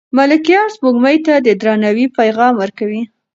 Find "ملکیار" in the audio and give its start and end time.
0.17-0.67